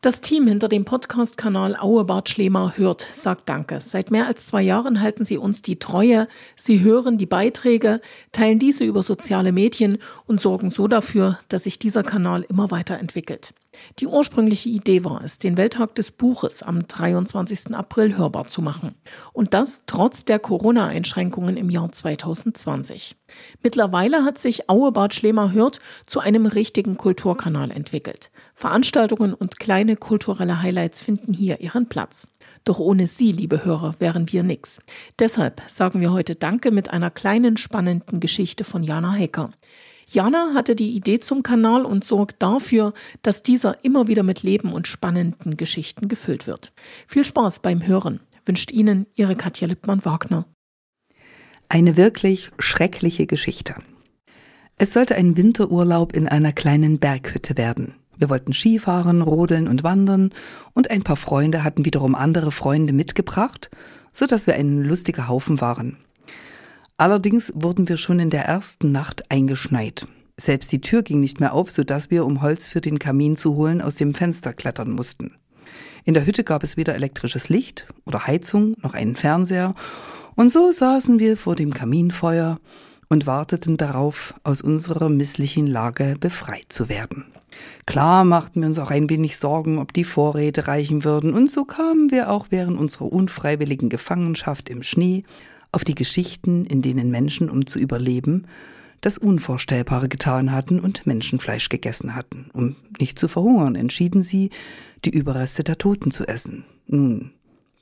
Das 0.00 0.20
Team 0.20 0.46
hinter 0.46 0.68
dem 0.68 0.84
Podcast-Kanal 0.84 1.74
Auebart 1.74 2.28
Schlemer 2.28 2.74
hört, 2.76 3.00
sagt 3.00 3.48
Danke. 3.48 3.80
Seit 3.80 4.12
mehr 4.12 4.28
als 4.28 4.46
zwei 4.46 4.62
Jahren 4.62 5.00
halten 5.00 5.24
sie 5.24 5.38
uns 5.38 5.60
die 5.60 5.80
Treue. 5.80 6.28
Sie 6.54 6.84
hören 6.84 7.18
die 7.18 7.26
Beiträge, 7.26 8.00
teilen 8.30 8.60
diese 8.60 8.84
über 8.84 9.02
soziale 9.02 9.50
Medien 9.50 9.98
und 10.24 10.40
sorgen 10.40 10.70
so 10.70 10.86
dafür, 10.86 11.36
dass 11.48 11.64
sich 11.64 11.80
dieser 11.80 12.04
Kanal 12.04 12.46
immer 12.48 12.70
weiterentwickelt. 12.70 13.54
Die 13.98 14.06
ursprüngliche 14.06 14.68
Idee 14.68 15.04
war 15.04 15.22
es, 15.24 15.38
den 15.38 15.56
Welttag 15.56 15.94
des 15.94 16.10
Buches 16.10 16.62
am 16.62 16.86
23. 16.86 17.74
April 17.74 18.16
hörbar 18.16 18.46
zu 18.46 18.62
machen. 18.62 18.94
Und 19.32 19.54
das 19.54 19.84
trotz 19.86 20.24
der 20.24 20.38
Corona-Einschränkungen 20.38 21.56
im 21.56 21.70
Jahr 21.70 21.90
2020. 21.90 23.16
Mittlerweile 23.62 24.24
hat 24.24 24.38
sich 24.38 24.68
Auebad 24.68 25.14
Schlemer 25.14 25.52
hört 25.52 25.80
zu 26.06 26.20
einem 26.20 26.46
richtigen 26.46 26.96
Kulturkanal 26.96 27.70
entwickelt. 27.70 28.30
Veranstaltungen 28.54 29.34
und 29.34 29.58
kleine 29.58 29.96
kulturelle 29.96 30.62
Highlights 30.62 31.02
finden 31.02 31.32
hier 31.32 31.60
ihren 31.60 31.88
Platz. 31.88 32.30
Doch 32.64 32.78
ohne 32.78 33.06
Sie, 33.06 33.32
liebe 33.32 33.64
Hörer, 33.64 33.94
wären 33.98 34.30
wir 34.32 34.42
nix. 34.42 34.80
Deshalb 35.18 35.62
sagen 35.68 36.00
wir 36.00 36.12
heute 36.12 36.34
Danke 36.34 36.70
mit 36.70 36.90
einer 36.90 37.10
kleinen 37.10 37.56
spannenden 37.56 38.20
Geschichte 38.20 38.64
von 38.64 38.82
Jana 38.82 39.12
Hecker. 39.12 39.50
Jana 40.10 40.52
hatte 40.54 40.74
die 40.74 40.96
Idee 40.96 41.20
zum 41.20 41.42
Kanal 41.42 41.84
und 41.84 42.02
sorgt 42.02 42.42
dafür, 42.42 42.94
dass 43.20 43.42
dieser 43.42 43.84
immer 43.84 44.08
wieder 44.08 44.22
mit 44.22 44.42
Leben 44.42 44.72
und 44.72 44.88
spannenden 44.88 45.58
Geschichten 45.58 46.08
gefüllt 46.08 46.46
wird. 46.46 46.72
Viel 47.06 47.24
Spaß 47.24 47.58
beim 47.58 47.86
Hören 47.86 48.20
wünscht 48.46 48.72
Ihnen 48.72 49.06
Ihre 49.14 49.36
Katja 49.36 49.68
Lippmann-Wagner. 49.68 50.46
Eine 51.68 51.98
wirklich 51.98 52.50
schreckliche 52.58 53.26
Geschichte. 53.26 53.74
Es 54.78 54.94
sollte 54.94 55.14
ein 55.14 55.36
Winterurlaub 55.36 56.16
in 56.16 56.26
einer 56.26 56.52
kleinen 56.52 56.98
Berghütte 56.98 57.58
werden. 57.58 57.94
Wir 58.16 58.30
wollten 58.30 58.54
Skifahren, 58.54 59.20
rodeln 59.20 59.68
und 59.68 59.82
wandern 59.82 60.30
und 60.72 60.90
ein 60.90 61.02
paar 61.02 61.16
Freunde 61.16 61.64
hatten 61.64 61.84
wiederum 61.84 62.14
andere 62.14 62.50
Freunde 62.50 62.94
mitgebracht, 62.94 63.68
so 64.14 64.24
dass 64.26 64.46
wir 64.46 64.54
ein 64.54 64.82
lustiger 64.82 65.28
Haufen 65.28 65.60
waren. 65.60 65.98
Allerdings 67.00 67.52
wurden 67.54 67.88
wir 67.88 67.96
schon 67.96 68.18
in 68.18 68.28
der 68.28 68.44
ersten 68.46 68.90
Nacht 68.90 69.30
eingeschneit. 69.30 70.08
Selbst 70.36 70.72
die 70.72 70.80
Tür 70.80 71.02
ging 71.02 71.20
nicht 71.20 71.38
mehr 71.38 71.52
auf, 71.52 71.70
so 71.70 71.84
dass 71.84 72.10
wir, 72.10 72.26
um 72.26 72.42
Holz 72.42 72.66
für 72.66 72.80
den 72.80 72.98
Kamin 72.98 73.36
zu 73.36 73.54
holen, 73.54 73.80
aus 73.80 73.94
dem 73.94 74.14
Fenster 74.14 74.52
klettern 74.52 74.90
mussten. 74.90 75.36
In 76.04 76.14
der 76.14 76.26
Hütte 76.26 76.42
gab 76.42 76.64
es 76.64 76.76
weder 76.76 76.96
elektrisches 76.96 77.48
Licht 77.48 77.86
oder 78.04 78.26
Heizung 78.26 78.74
noch 78.82 78.94
einen 78.94 79.14
Fernseher, 79.14 79.74
und 80.34 80.50
so 80.50 80.72
saßen 80.72 81.20
wir 81.20 81.36
vor 81.36 81.54
dem 81.54 81.72
Kaminfeuer 81.72 82.58
und 83.08 83.26
warteten 83.26 83.76
darauf, 83.76 84.34
aus 84.42 84.60
unserer 84.60 85.08
misslichen 85.08 85.68
Lage 85.68 86.16
befreit 86.18 86.66
zu 86.68 86.88
werden. 86.88 87.26
Klar 87.86 88.24
machten 88.24 88.60
wir 88.60 88.68
uns 88.68 88.78
auch 88.80 88.90
ein 88.90 89.08
wenig 89.08 89.36
Sorgen, 89.36 89.78
ob 89.78 89.92
die 89.92 90.04
Vorräte 90.04 90.66
reichen 90.66 91.04
würden, 91.04 91.32
und 91.32 91.48
so 91.48 91.64
kamen 91.64 92.10
wir 92.10 92.30
auch 92.30 92.46
während 92.50 92.76
unserer 92.76 93.12
unfreiwilligen 93.12 93.88
Gefangenschaft 93.88 94.68
im 94.68 94.82
Schnee 94.82 95.22
auf 95.72 95.84
die 95.84 95.94
Geschichten, 95.94 96.64
in 96.64 96.82
denen 96.82 97.10
Menschen, 97.10 97.50
um 97.50 97.66
zu 97.66 97.78
überleben, 97.78 98.46
das 99.00 99.18
Unvorstellbare 99.18 100.08
getan 100.08 100.52
hatten 100.52 100.80
und 100.80 101.06
Menschenfleisch 101.06 101.68
gegessen 101.68 102.14
hatten. 102.14 102.50
Um 102.52 102.76
nicht 102.98 103.18
zu 103.18 103.28
verhungern, 103.28 103.76
entschieden 103.76 104.22
sie, 104.22 104.50
die 105.04 105.10
Überreste 105.10 105.62
der 105.62 105.78
Toten 105.78 106.10
zu 106.10 106.26
essen. 106.26 106.64
Nun, 106.86 107.32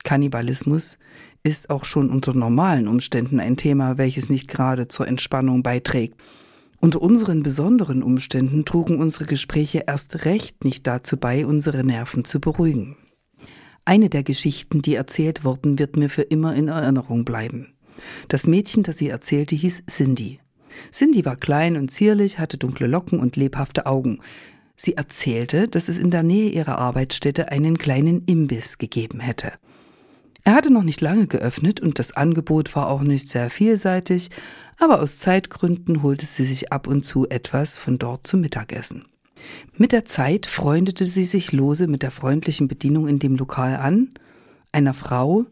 Kannibalismus 0.03 0.97
ist 1.43 1.69
auch 1.69 1.85
schon 1.85 2.09
unter 2.09 2.33
normalen 2.33 2.87
Umständen 2.87 3.39
ein 3.39 3.57
Thema, 3.57 3.97
welches 3.97 4.29
nicht 4.29 4.47
gerade 4.47 4.87
zur 4.87 5.07
Entspannung 5.07 5.63
beiträgt. 5.63 6.21
Unter 6.79 7.01
unseren 7.01 7.41
besonderen 7.41 8.03
Umständen 8.03 8.63
trugen 8.63 8.99
unsere 8.99 9.25
Gespräche 9.25 9.83
erst 9.87 10.25
recht 10.25 10.63
nicht 10.63 10.85
dazu 10.85 11.17
bei, 11.17 11.45
unsere 11.45 11.83
Nerven 11.83 12.23
zu 12.23 12.39
beruhigen. 12.39 12.97
Eine 13.85 14.09
der 14.09 14.23
Geschichten, 14.23 14.81
die 14.81 14.95
erzählt 14.95 15.43
wurden, 15.43 15.79
wird 15.79 15.95
mir 15.95 16.09
für 16.09 16.23
immer 16.23 16.53
in 16.55 16.67
Erinnerung 16.67 17.25
bleiben. 17.25 17.73
Das 18.27 18.47
Mädchen, 18.47 18.83
das 18.83 18.97
sie 18.97 19.09
erzählte, 19.09 19.55
hieß 19.55 19.83
Cindy. 19.89 20.39
Cindy 20.91 21.25
war 21.25 21.35
klein 21.35 21.75
und 21.75 21.89
zierlich, 21.89 22.39
hatte 22.39 22.57
dunkle 22.57 22.87
Locken 22.87 23.19
und 23.19 23.35
lebhafte 23.35 23.85
Augen. 23.85 24.19
Sie 24.75 24.95
erzählte, 24.95 25.67
dass 25.67 25.89
es 25.89 25.97
in 25.97 26.11
der 26.11 26.23
Nähe 26.23 26.49
ihrer 26.49 26.77
Arbeitsstätte 26.77 27.51
einen 27.51 27.77
kleinen 27.77 28.23
Imbiss 28.25 28.77
gegeben 28.77 29.19
hätte. 29.19 29.53
Er 30.43 30.53
hatte 30.53 30.71
noch 30.71 30.83
nicht 30.83 31.01
lange 31.01 31.27
geöffnet 31.27 31.81
und 31.81 31.99
das 31.99 32.13
Angebot 32.13 32.73
war 32.75 32.87
auch 32.87 33.01
nicht 33.01 33.27
sehr 33.27 33.49
vielseitig, 33.49 34.29
aber 34.79 35.01
aus 35.01 35.17
Zeitgründen 35.19 36.03
holte 36.03 36.25
sie 36.25 36.45
sich 36.45 36.71
ab 36.71 36.87
und 36.87 37.03
zu 37.03 37.27
etwas 37.27 37.77
von 37.77 37.97
dort 37.97 38.27
zum 38.27 38.41
Mittagessen. 38.41 39.05
Mit 39.75 39.91
der 39.91 40.05
Zeit 40.05 40.45
freundete 40.45 41.05
sie 41.05 41.25
sich 41.25 41.51
lose 41.51 41.87
mit 41.87 42.01
der 42.01 42.11
freundlichen 42.11 42.67
Bedienung 42.67 43.07
in 43.07 43.19
dem 43.19 43.35
Lokal 43.35 43.75
an, 43.75 44.11
einer 44.71 44.93
Frau, 44.93 45.45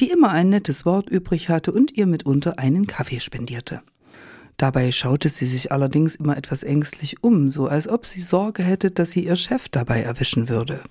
die 0.00 0.10
immer 0.10 0.30
ein 0.30 0.50
nettes 0.50 0.84
Wort 0.84 1.08
übrig 1.08 1.48
hatte 1.48 1.72
und 1.72 1.96
ihr 1.96 2.06
mitunter 2.06 2.58
einen 2.58 2.86
Kaffee 2.86 3.20
spendierte. 3.20 3.82
Dabei 4.56 4.90
schaute 4.90 5.28
sie 5.28 5.46
sich 5.46 5.70
allerdings 5.70 6.14
immer 6.14 6.36
etwas 6.36 6.62
ängstlich 6.62 7.22
um, 7.22 7.50
so 7.50 7.66
als 7.66 7.88
ob 7.88 8.06
sie 8.06 8.20
Sorge 8.20 8.62
hätte, 8.62 8.90
dass 8.90 9.10
sie 9.10 9.24
ihr 9.26 9.36
Chef 9.36 9.68
dabei 9.68 10.02
erwischen 10.02 10.48
würde. 10.48 10.82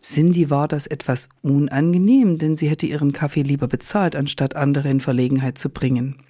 Cindy 0.00 0.48
war 0.48 0.68
das 0.68 0.86
etwas 0.86 1.28
unangenehm, 1.42 2.38
denn 2.38 2.56
sie 2.56 2.68
hätte 2.70 2.86
ihren 2.86 3.12
Kaffee 3.12 3.42
lieber 3.42 3.68
bezahlt, 3.68 4.16
anstatt 4.16 4.56
andere 4.56 4.88
in 4.88 5.00
Verlegenheit 5.00 5.58
zu 5.58 5.68
bringen. 5.70 6.22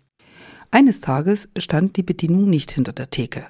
Eines 0.70 1.00
Tages 1.00 1.48
stand 1.58 1.96
die 1.96 2.02
Bedienung 2.02 2.48
nicht 2.48 2.72
hinter 2.72 2.92
der 2.92 3.10
Theke. 3.10 3.46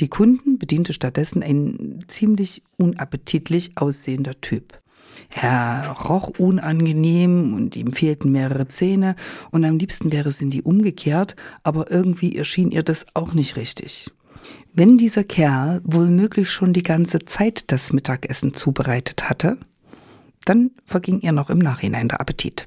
Die 0.00 0.08
Kunden 0.08 0.58
bediente 0.58 0.92
stattdessen 0.92 1.42
ein 1.42 2.00
ziemlich 2.08 2.62
unappetitlich 2.76 3.72
aussehender 3.76 4.40
Typ. 4.40 4.80
Er 5.30 5.96
roch 6.08 6.32
unangenehm 6.38 7.54
und 7.54 7.76
ihm 7.76 7.92
fehlten 7.92 8.32
mehrere 8.32 8.68
Zähne 8.68 9.16
und 9.50 9.64
am 9.64 9.78
liebsten 9.78 10.12
wäre 10.12 10.30
die 10.30 10.62
umgekehrt, 10.62 11.36
aber 11.62 11.90
irgendwie 11.90 12.36
erschien 12.36 12.70
ihr 12.70 12.82
das 12.82 13.06
auch 13.14 13.34
nicht 13.34 13.56
richtig. 13.56 14.10
Wenn 14.72 14.98
dieser 14.98 15.24
Kerl 15.24 15.80
wohl 15.84 16.10
schon 16.44 16.72
die 16.72 16.82
ganze 16.82 17.20
Zeit 17.20 17.64
das 17.68 17.92
Mittagessen 17.92 18.54
zubereitet 18.54 19.28
hatte, 19.30 19.58
dann 20.44 20.72
verging 20.84 21.20
ihr 21.20 21.32
noch 21.32 21.50
im 21.50 21.58
Nachhinein 21.58 22.08
der 22.08 22.20
Appetit. 22.20 22.66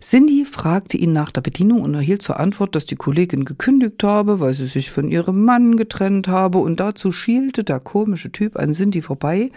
Cindy 0.00 0.44
fragte 0.44 0.98
ihn 0.98 1.14
nach 1.14 1.30
der 1.30 1.40
Bedienung 1.40 1.80
und 1.80 1.94
erhielt 1.94 2.20
zur 2.20 2.38
Antwort, 2.38 2.74
dass 2.74 2.84
die 2.84 2.96
Kollegin 2.96 3.46
gekündigt 3.46 4.04
habe, 4.04 4.38
weil 4.38 4.52
sie 4.52 4.66
sich 4.66 4.90
von 4.90 5.08
ihrem 5.08 5.44
Mann 5.44 5.78
getrennt 5.78 6.28
habe, 6.28 6.58
und 6.58 6.78
dazu 6.78 7.10
schielte 7.10 7.64
der 7.64 7.80
komische 7.80 8.30
Typ 8.30 8.58
an 8.58 8.72
Cindy 8.72 9.00
vorbei 9.00 9.50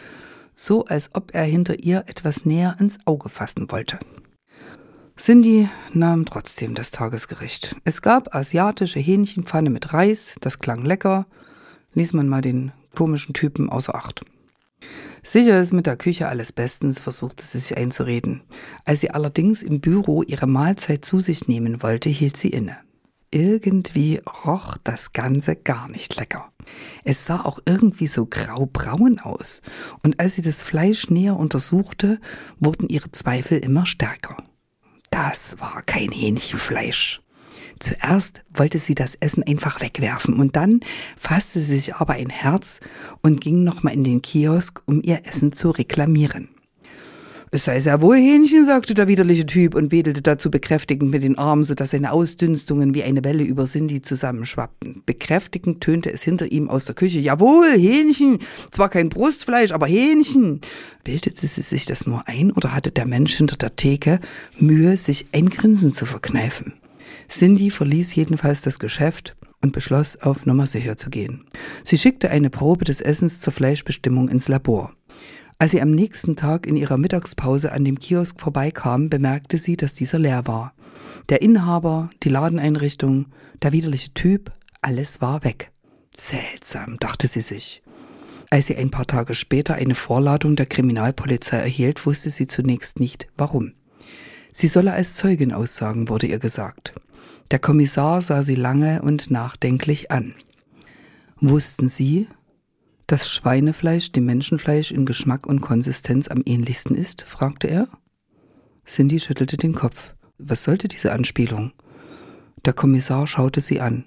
so 0.57 0.83
als 0.85 1.11
ob 1.13 1.33
er 1.33 1.43
hinter 1.43 1.81
ihr 1.83 2.03
etwas 2.07 2.43
näher 2.43 2.75
ins 2.79 2.97
Auge 3.05 3.29
fassen 3.29 3.71
wollte. 3.71 3.99
Cindy 5.15 5.69
nahm 5.93 6.25
trotzdem 6.25 6.75
das 6.75 6.91
Tagesgericht. 6.91 7.75
Es 7.85 8.01
gab 8.01 8.35
asiatische 8.35 8.99
Hähnchenpfanne 8.99 9.69
mit 9.69 9.93
Reis, 9.93 10.35
das 10.41 10.59
klang 10.59 10.83
lecker, 10.83 11.27
ließ 11.93 12.13
man 12.13 12.27
mal 12.27 12.41
den 12.41 12.71
komischen 12.93 13.33
Typen 13.33 13.69
außer 13.69 13.95
Acht. 13.95 14.25
Sicher 15.23 15.59
ist 15.59 15.73
mit 15.73 15.85
der 15.85 15.97
Küche 15.97 16.27
alles 16.27 16.51
bestens, 16.51 16.99
versuchte 16.99 17.43
sie 17.43 17.59
sich 17.59 17.77
einzureden. 17.77 18.41
Als 18.85 19.01
sie 19.01 19.11
allerdings 19.11 19.61
im 19.61 19.79
Büro 19.79 20.23
ihre 20.23 20.47
Mahlzeit 20.47 21.03
zu 21.03 21.19
sich 21.19 21.47
nehmen 21.47 21.81
wollte, 21.81 22.09
hielt 22.09 22.37
sie 22.37 22.49
inne. 22.49 22.77
Irgendwie 23.31 24.21
roch 24.45 24.77
das 24.83 25.11
Ganze 25.11 25.55
gar 25.55 25.89
nicht 25.89 26.15
lecker. 26.15 26.51
Es 27.03 27.25
sah 27.25 27.41
auch 27.41 27.59
irgendwie 27.65 28.07
so 28.07 28.25
graubraun 28.25 29.19
aus, 29.19 29.61
und 30.03 30.19
als 30.19 30.35
sie 30.35 30.41
das 30.41 30.63
Fleisch 30.63 31.09
näher 31.09 31.37
untersuchte, 31.37 32.19
wurden 32.59 32.87
ihre 32.87 33.11
Zweifel 33.11 33.59
immer 33.59 33.85
stärker. 33.85 34.37
Das 35.09 35.59
war 35.59 35.81
kein 35.83 36.11
Hähnchenfleisch. 36.11 37.21
Zuerst 37.79 38.43
wollte 38.53 38.79
sie 38.79 38.95
das 38.95 39.15
Essen 39.15 39.43
einfach 39.43 39.81
wegwerfen 39.81 40.33
und 40.33 40.55
dann 40.55 40.79
fasste 41.15 41.59
sie 41.59 41.75
sich 41.75 41.95
aber 41.95 42.13
ein 42.13 42.29
Herz 42.29 42.79
und 43.21 43.41
ging 43.41 43.63
nochmal 43.63 43.93
in 43.93 44.03
den 44.03 44.21
Kiosk, 44.21 44.81
um 44.85 45.01
ihr 45.03 45.25
Essen 45.25 45.51
zu 45.51 45.69
reklamieren. 45.71 46.49
Es 47.49 47.63
sei 47.63 47.79
sehr 47.79 48.01
wohl 48.01 48.17
Hähnchen, 48.17 48.65
sagte 48.65 48.93
der 48.93 49.07
widerliche 49.07 49.45
Typ 49.45 49.73
und 49.73 49.91
wedelte 49.93 50.21
dazu 50.21 50.51
bekräftigend 50.51 51.11
mit 51.11 51.23
den 51.23 51.37
Armen, 51.37 51.63
sodass 51.63 51.91
seine 51.91 52.11
Ausdünstungen 52.11 52.93
wie 52.93 53.03
eine 53.03 53.23
Welle 53.23 53.45
über 53.45 53.63
Cindy 53.63 54.01
zusammenschwappten. 54.01 55.03
Bekräftigend 55.05 55.79
tönte 55.79 56.11
es 56.11 56.23
hinter 56.23 56.51
ihm 56.51 56.69
aus 56.69 56.83
der 56.83 56.95
Küche. 56.95 57.19
Jawohl, 57.19 57.71
Hähnchen! 57.71 58.39
Zwar 58.71 58.89
kein 58.89 59.07
Brustfleisch, 59.07 59.71
aber 59.71 59.87
Hähnchen! 59.87 60.59
Bildete 61.05 61.47
sie 61.47 61.61
sich 61.61 61.85
das 61.85 62.05
nur 62.05 62.27
ein 62.27 62.51
oder 62.51 62.73
hatte 62.73 62.91
der 62.91 63.07
Mensch 63.07 63.35
hinter 63.35 63.55
der 63.55 63.77
Theke 63.77 64.19
Mühe, 64.59 64.97
sich 64.97 65.27
ein 65.31 65.49
Grinsen 65.49 65.93
zu 65.93 66.05
verkneifen? 66.05 66.73
Cindy 67.29 67.71
verließ 67.71 68.13
jedenfalls 68.15 68.61
das 68.61 68.77
Geschäft 68.77 69.37
und 69.61 69.71
beschloss, 69.71 70.17
auf 70.17 70.45
Nummer 70.45 70.67
sicher 70.67 70.97
zu 70.97 71.09
gehen. 71.09 71.45
Sie 71.85 71.97
schickte 71.97 72.29
eine 72.29 72.49
Probe 72.49 72.83
des 72.83 72.99
Essens 72.99 73.39
zur 73.39 73.53
Fleischbestimmung 73.53 74.27
ins 74.27 74.49
Labor. 74.49 74.93
Als 75.59 75.71
sie 75.71 75.81
am 75.81 75.91
nächsten 75.91 76.35
Tag 76.35 76.67
in 76.67 76.75
ihrer 76.75 76.97
Mittagspause 76.97 77.71
an 77.71 77.83
dem 77.83 77.97
Kiosk 77.97 78.39
vorbeikam, 78.39 79.09
bemerkte 79.09 79.57
sie, 79.57 79.75
dass 79.75 79.95
dieser 79.95 80.19
leer 80.19 80.45
war. 80.45 80.73
Der 81.29 81.41
Inhaber, 81.41 82.09
die 82.23 82.29
Ladeneinrichtung, 82.29 83.27
der 83.63 83.71
widerliche 83.71 84.13
Typ, 84.13 84.51
alles 84.81 85.19
war 85.19 85.43
weg. 85.43 85.71
Seltsam, 86.15 86.97
dachte 86.99 87.27
sie 87.27 87.41
sich. 87.41 87.81
Als 88.49 88.67
sie 88.67 88.77
ein 88.77 88.91
paar 88.91 89.07
Tage 89.07 89.33
später 89.33 89.75
eine 89.75 89.95
Vorladung 89.95 90.55
der 90.55 90.67
Kriminalpolizei 90.67 91.57
erhielt, 91.57 92.05
wusste 92.05 92.29
sie 92.29 92.47
zunächst 92.47 92.99
nicht, 92.99 93.27
warum. 93.35 93.73
Sie 94.51 94.67
solle 94.67 94.93
als 94.93 95.15
Zeugin 95.15 95.51
aussagen, 95.51 96.07
wurde 96.07 96.27
ihr 96.27 96.39
gesagt. 96.39 96.93
Der 97.51 97.59
Kommissar 97.59 98.21
sah 98.21 98.43
sie 98.43 98.55
lange 98.55 99.01
und 99.01 99.31
nachdenklich 99.31 100.11
an. 100.11 100.33
Wussten 101.39 101.87
Sie, 101.89 102.27
dass 103.07 103.29
Schweinefleisch 103.29 104.11
dem 104.11 104.25
Menschenfleisch 104.25 104.91
in 104.91 105.05
Geschmack 105.05 105.47
und 105.47 105.61
Konsistenz 105.61 106.27
am 106.27 106.43
ähnlichsten 106.45 106.95
ist? 106.95 107.23
fragte 107.23 107.67
er. 107.67 107.87
Cindy 108.85 109.19
schüttelte 109.19 109.57
den 109.57 109.73
Kopf. 109.73 110.15
Was 110.37 110.63
sollte 110.63 110.87
diese 110.87 111.13
Anspielung? 111.13 111.71
Der 112.65 112.73
Kommissar 112.73 113.25
schaute 113.27 113.61
sie 113.61 113.79
an. 113.79 114.05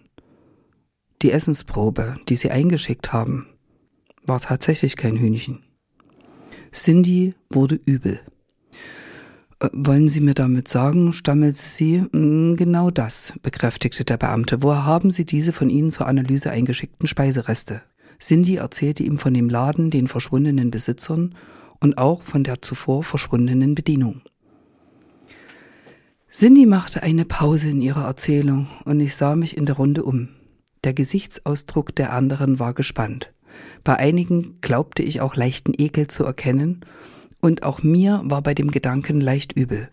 Die 1.22 1.32
Essensprobe, 1.32 2.16
die 2.28 2.36
sie 2.36 2.50
eingeschickt 2.50 3.12
haben, 3.12 3.46
war 4.24 4.40
tatsächlich 4.40 4.96
kein 4.96 5.16
Hühnchen. 5.16 5.62
Cindy 6.72 7.34
wurde 7.50 7.80
übel. 7.84 8.20
Äh, 9.60 9.68
wollen 9.72 10.08
Sie 10.08 10.20
mir 10.20 10.34
damit 10.34 10.68
sagen, 10.68 11.12
stammelte 11.12 11.58
sie, 11.58 12.02
mm, 12.12 12.56
genau 12.56 12.90
das, 12.90 13.34
bekräftigte 13.42 14.04
der 14.04 14.16
Beamte. 14.16 14.62
Woher 14.62 14.84
haben 14.84 15.10
Sie 15.10 15.24
diese 15.24 15.52
von 15.52 15.68
Ihnen 15.68 15.90
zur 15.90 16.06
Analyse 16.06 16.50
eingeschickten 16.50 17.06
Speisereste? 17.06 17.82
Cindy 18.20 18.56
erzählte 18.56 19.02
ihm 19.02 19.18
von 19.18 19.34
dem 19.34 19.48
Laden, 19.48 19.90
den 19.90 20.06
verschwundenen 20.06 20.70
Besitzern 20.70 21.34
und 21.80 21.98
auch 21.98 22.22
von 22.22 22.44
der 22.44 22.62
zuvor 22.62 23.02
verschwundenen 23.02 23.74
Bedienung. 23.74 24.20
Cindy 26.30 26.66
machte 26.66 27.02
eine 27.02 27.24
Pause 27.24 27.70
in 27.70 27.82
ihrer 27.82 28.04
Erzählung 28.04 28.68
und 28.84 29.00
ich 29.00 29.16
sah 29.16 29.34
mich 29.34 29.56
in 29.56 29.66
der 29.66 29.76
Runde 29.76 30.04
um. 30.04 30.28
Der 30.84 30.94
Gesichtsausdruck 30.94 31.94
der 31.96 32.12
anderen 32.12 32.58
war 32.58 32.72
gespannt. 32.72 33.32
Bei 33.82 33.96
einigen 33.96 34.58
glaubte 34.60 35.02
ich 35.02 35.20
auch 35.20 35.34
leichten 35.34 35.72
Ekel 35.76 36.06
zu 36.06 36.24
erkennen, 36.24 36.84
und 37.40 37.62
auch 37.62 37.82
mir 37.82 38.20
war 38.24 38.42
bei 38.42 38.52
dem 38.52 38.70
Gedanken 38.70 39.20
leicht 39.20 39.54
übel. 39.54 39.88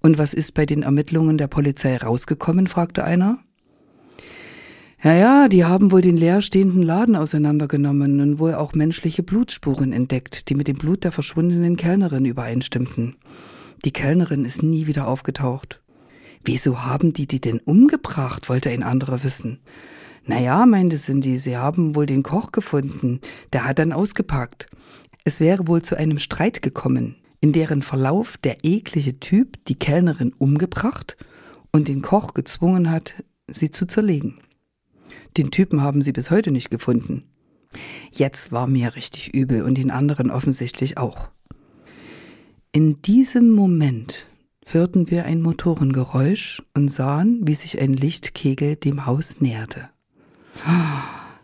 Und 0.00 0.16
was 0.16 0.32
ist 0.32 0.54
bei 0.54 0.64
den 0.64 0.84
Ermittlungen 0.84 1.38
der 1.38 1.48
Polizei 1.48 1.96
rausgekommen? 1.96 2.68
fragte 2.68 3.02
einer. 3.02 3.40
Ja, 5.02 5.12
ja, 5.12 5.48
die 5.48 5.64
haben 5.64 5.92
wohl 5.92 6.00
den 6.00 6.16
leerstehenden 6.16 6.82
Laden 6.82 7.16
auseinandergenommen 7.16 8.20
und 8.20 8.38
wohl 8.38 8.54
auch 8.54 8.72
menschliche 8.72 9.22
Blutspuren 9.22 9.92
entdeckt, 9.92 10.48
die 10.48 10.54
mit 10.54 10.68
dem 10.68 10.78
Blut 10.78 11.04
der 11.04 11.12
verschwundenen 11.12 11.76
Kellnerin 11.76 12.24
übereinstimmten. 12.24 13.16
Die 13.84 13.92
Kellnerin 13.92 14.44
ist 14.46 14.62
nie 14.62 14.86
wieder 14.86 15.06
aufgetaucht. 15.06 15.82
Wieso 16.44 16.84
haben 16.84 17.12
die 17.12 17.26
die 17.26 17.40
denn 17.40 17.58
umgebracht, 17.58 18.48
wollte 18.48 18.70
ein 18.70 18.82
anderer 18.82 19.22
wissen. 19.22 19.58
Naja, 20.24 20.64
meinte 20.64 20.96
Cindy, 20.96 21.38
sie 21.38 21.56
haben 21.56 21.94
wohl 21.94 22.06
den 22.06 22.22
Koch 22.22 22.50
gefunden. 22.50 23.20
Der 23.52 23.64
hat 23.64 23.78
dann 23.78 23.92
ausgepackt. 23.92 24.66
Es 25.24 25.40
wäre 25.40 25.68
wohl 25.68 25.82
zu 25.82 25.96
einem 25.96 26.18
Streit 26.18 26.62
gekommen, 26.62 27.16
in 27.40 27.52
deren 27.52 27.82
Verlauf 27.82 28.38
der 28.38 28.64
eklige 28.64 29.20
Typ 29.20 29.62
die 29.66 29.78
Kellnerin 29.78 30.32
umgebracht 30.38 31.16
und 31.70 31.88
den 31.88 32.00
Koch 32.00 32.32
gezwungen 32.32 32.90
hat, 32.90 33.14
sie 33.52 33.70
zu 33.70 33.86
zerlegen. 33.86 34.38
Den 35.36 35.50
Typen 35.50 35.82
haben 35.82 36.02
sie 36.02 36.12
bis 36.12 36.30
heute 36.30 36.50
nicht 36.50 36.70
gefunden. 36.70 37.24
Jetzt 38.12 38.52
war 38.52 38.66
mir 38.66 38.96
richtig 38.96 39.34
übel 39.34 39.62
und 39.62 39.76
den 39.76 39.90
anderen 39.90 40.30
offensichtlich 40.30 40.98
auch. 40.98 41.28
In 42.72 43.00
diesem 43.02 43.54
Moment 43.54 44.26
hörten 44.66 45.10
wir 45.10 45.24
ein 45.24 45.40
Motorengeräusch 45.40 46.62
und 46.74 46.88
sahen, 46.88 47.40
wie 47.44 47.54
sich 47.54 47.80
ein 47.80 47.94
Lichtkegel 47.94 48.76
dem 48.76 49.06
Haus 49.06 49.40
näherte. 49.40 49.90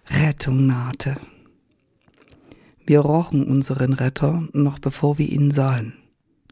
Rettung 0.07 0.67
nahte. 0.67 1.17
Wir 2.85 3.01
rochen 3.01 3.47
unseren 3.47 3.93
Retter, 3.93 4.49
noch 4.53 4.79
bevor 4.79 5.19
wir 5.19 5.29
ihn 5.29 5.51
sahen. 5.51 5.95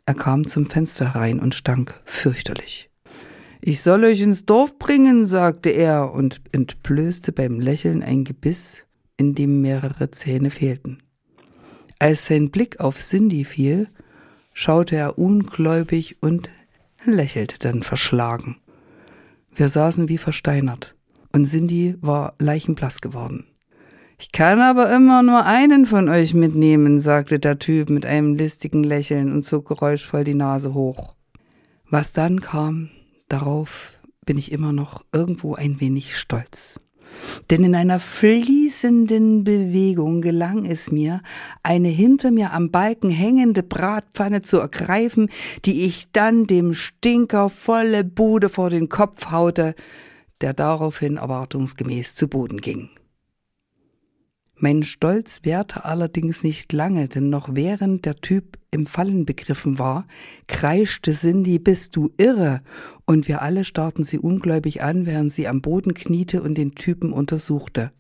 Er 0.07 0.15
kam 0.15 0.47
zum 0.47 0.67
Fenster 0.67 1.15
herein 1.15 1.41
und 1.41 1.55
stank 1.55 2.01
fürchterlich. 2.05 2.90
Ich 3.63 3.83
soll 3.83 4.05
euch 4.05 4.23
ins 4.23 4.47
Dorf 4.47 4.79
bringen, 4.79 5.27
sagte 5.27 5.69
er 5.71 6.13
und 6.13 6.41
entblößte 6.53 7.33
beim 7.33 7.61
Lächeln 7.61 8.03
ein 8.03 8.25
Gebiss, 8.25 8.87
in 9.19 9.35
dem 9.35 9.61
mehrere 9.61 10.11
Zähne 10.11 10.51
fehlten. 10.51 11.03
Als 11.99 12.25
sein 12.27 12.51
Blick 12.51 12.81
auf 12.81 12.99
Cindy 12.99 13.45
fiel, 13.45 13.89
schaute 14.55 14.97
er 14.97 15.19
ungläubig 15.19 16.17
und 16.23 16.51
lächelte 17.05 17.59
dann 17.59 17.83
verschlagen. 17.83 18.57
Wir 19.55 19.69
saßen 19.69 20.09
wie 20.09 20.19
versteinert 20.19 20.95
und 21.33 21.45
Cindy 21.45 21.97
war 22.01 22.35
leichenblass 22.39 23.03
geworden. 23.03 23.47
Ich 24.19 24.33
kann 24.33 24.61
aber 24.61 24.95
immer 24.95 25.23
nur 25.23 25.45
einen 25.45 25.87
von 25.87 26.09
euch 26.09 26.35
mitnehmen, 26.35 26.99
sagte 26.99 27.39
der 27.39 27.59
Typ 27.59 27.89
mit 27.89 28.05
einem 28.05 28.35
listigen 28.35 28.85
Lächeln 28.85 29.33
und 29.33 29.45
zog 29.45 29.69
geräuschvoll 29.69 30.25
die 30.25 30.35
Nase 30.35 30.75
hoch. 30.75 31.15
Was 31.89 32.13
dann 32.13 32.41
kam, 32.41 32.91
darauf 33.31 33.99
bin 34.27 34.37
ich 34.37 34.53
immer 34.53 34.73
noch 34.73 35.05
irgendwo 35.13 35.55
ein 35.55 35.81
wenig 35.81 36.17
stolz. 36.17 36.79
Denn 37.51 37.65
in 37.65 37.75
einer 37.75 37.99
fließenden 37.99 39.43
Bewegung 39.45 40.21
gelang 40.21 40.65
es 40.65 40.93
mir, 40.93 41.23
eine 41.63 41.89
hinter 41.89 42.31
mir 42.31 42.53
am 42.53 42.71
Balken 42.71 43.11
hängende 43.11 43.63
Bratpfanne 43.63 44.43
zu 44.43 44.59
ergreifen, 44.59 45.29
die 45.65 45.83
ich 45.83 46.13
dann 46.13 46.47
dem 46.47 46.75
Stinker 46.75 47.49
volle 47.49 48.05
Bude 48.05 48.49
vor 48.49 48.71
den 48.71 48.89
Kopf 48.89 49.31
haute, 49.31 49.75
der 50.41 50.55
daraufhin 50.55 51.17
erwartungsgemäß 51.17 52.15
zu 52.15 52.29
Boden 52.29 52.61
ging. 52.61 52.91
Mein 54.63 54.83
Stolz 54.83 55.41
währte 55.43 55.87
allerdings 55.87 56.43
nicht 56.45 56.75
lange, 56.75 57.09
denn 57.09 57.31
noch 57.31 57.55
während 57.55 58.05
der 58.05 58.17
Typ 58.17 58.59
im 58.71 58.87
Fallen 58.87 59.25
begriffen 59.25 59.79
war, 59.79 60.07
kreischte 60.49 61.13
Cindy, 61.13 61.59
bist 61.59 61.97
du 61.97 62.11
irre? 62.19 62.61
Und 63.07 63.27
wir 63.27 63.41
alle 63.41 63.65
starrten 63.65 64.05
sie 64.05 64.19
ungläubig 64.19 64.83
an, 64.83 65.07
während 65.07 65.33
sie 65.33 65.49
am 65.49 65.63
Boden 65.63 65.95
kniete 65.95 66.43
und 66.43 66.57
den 66.57 66.75
Typen 66.75 67.11
untersuchte. 67.11 67.91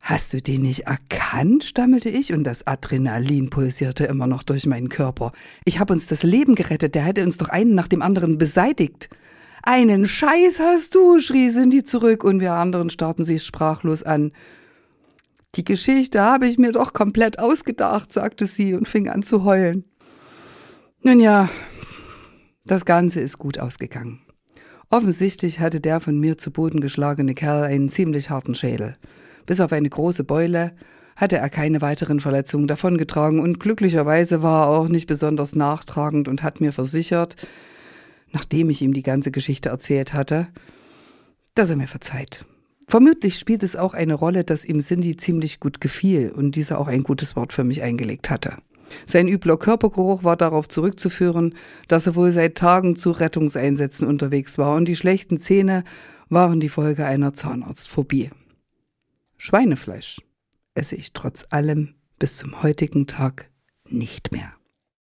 Hast 0.00 0.32
du 0.32 0.40
den 0.40 0.62
nicht 0.62 0.86
erkannt? 0.86 1.64
stammelte 1.64 2.08
ich, 2.08 2.32
und 2.32 2.44
das 2.44 2.68
Adrenalin 2.68 3.50
pulsierte 3.50 4.04
immer 4.04 4.28
noch 4.28 4.44
durch 4.44 4.64
meinen 4.66 4.90
Körper. 4.90 5.32
Ich 5.64 5.80
habe 5.80 5.92
uns 5.92 6.06
das 6.06 6.22
Leben 6.22 6.54
gerettet, 6.54 6.94
der 6.94 7.02
hätte 7.02 7.24
uns 7.24 7.38
doch 7.38 7.48
einen 7.48 7.74
nach 7.74 7.88
dem 7.88 8.02
anderen 8.02 8.38
beseitigt. 8.38 9.10
Einen 9.64 10.06
Scheiß 10.06 10.60
hast 10.60 10.94
du, 10.94 11.20
schrie 11.20 11.50
Cindy 11.50 11.82
zurück, 11.82 12.22
und 12.22 12.38
wir 12.38 12.52
anderen 12.52 12.90
starrten 12.90 13.24
sie 13.24 13.40
sprachlos 13.40 14.04
an. 14.04 14.30
Die 15.54 15.64
Geschichte 15.64 16.22
habe 16.22 16.46
ich 16.46 16.56
mir 16.56 16.72
doch 16.72 16.94
komplett 16.94 17.38
ausgedacht, 17.38 18.10
sagte 18.10 18.46
sie 18.46 18.74
und 18.74 18.88
fing 18.88 19.08
an 19.08 19.22
zu 19.22 19.44
heulen. 19.44 19.84
Nun 21.02 21.20
ja, 21.20 21.50
das 22.64 22.86
Ganze 22.86 23.20
ist 23.20 23.38
gut 23.38 23.58
ausgegangen. 23.58 24.20
Offensichtlich 24.88 25.60
hatte 25.60 25.80
der 25.80 26.00
von 26.00 26.18
mir 26.18 26.38
zu 26.38 26.50
Boden 26.50 26.80
geschlagene 26.80 27.34
Kerl 27.34 27.64
einen 27.64 27.90
ziemlich 27.90 28.30
harten 28.30 28.54
Schädel. 28.54 28.96
Bis 29.44 29.60
auf 29.60 29.72
eine 29.72 29.90
große 29.90 30.24
Beule 30.24 30.72
hatte 31.16 31.36
er 31.36 31.50
keine 31.50 31.82
weiteren 31.82 32.20
Verletzungen 32.20 32.66
davongetragen 32.66 33.40
und 33.40 33.60
glücklicherweise 33.60 34.42
war 34.42 34.64
er 34.66 34.78
auch 34.78 34.88
nicht 34.88 35.06
besonders 35.06 35.54
nachtragend 35.54 36.28
und 36.28 36.42
hat 36.42 36.60
mir 36.62 36.72
versichert, 36.72 37.36
nachdem 38.32 38.70
ich 38.70 38.80
ihm 38.80 38.94
die 38.94 39.02
ganze 39.02 39.30
Geschichte 39.30 39.68
erzählt 39.68 40.14
hatte, 40.14 40.48
dass 41.54 41.68
er 41.68 41.76
mir 41.76 41.88
verzeiht. 41.88 42.46
Vermutlich 42.92 43.38
spielt 43.38 43.62
es 43.62 43.74
auch 43.74 43.94
eine 43.94 44.12
Rolle, 44.12 44.44
dass 44.44 44.66
ihm 44.66 44.80
Cindy 44.80 45.16
ziemlich 45.16 45.60
gut 45.60 45.80
gefiel 45.80 46.30
und 46.30 46.56
dieser 46.56 46.78
auch 46.78 46.88
ein 46.88 47.02
gutes 47.02 47.36
Wort 47.36 47.54
für 47.54 47.64
mich 47.64 47.80
eingelegt 47.80 48.28
hatte. 48.28 48.58
Sein 49.06 49.28
übler 49.28 49.56
Körpergeruch 49.56 50.24
war 50.24 50.36
darauf 50.36 50.68
zurückzuführen, 50.68 51.54
dass 51.88 52.06
er 52.06 52.16
wohl 52.16 52.32
seit 52.32 52.54
Tagen 52.54 52.94
zu 52.94 53.12
Rettungseinsätzen 53.12 54.06
unterwegs 54.06 54.58
war 54.58 54.76
und 54.76 54.88
die 54.88 54.96
schlechten 54.96 55.38
Zähne 55.38 55.84
waren 56.28 56.60
die 56.60 56.68
Folge 56.68 57.06
einer 57.06 57.32
Zahnarztphobie. 57.32 58.28
Schweinefleisch 59.38 60.20
esse 60.74 60.94
ich 60.94 61.14
trotz 61.14 61.46
allem 61.48 61.94
bis 62.18 62.36
zum 62.36 62.62
heutigen 62.62 63.06
Tag 63.06 63.48
nicht 63.88 64.32
mehr. 64.32 64.52